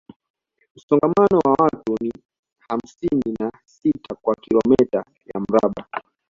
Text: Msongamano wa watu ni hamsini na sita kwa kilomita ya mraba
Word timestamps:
Msongamano 0.75 1.39
wa 1.45 1.51
watu 1.59 1.95
ni 2.01 2.13
hamsini 2.59 3.33
na 3.39 3.51
sita 3.65 4.15
kwa 4.21 4.35
kilomita 4.35 5.05
ya 5.35 5.41
mraba 5.41 5.85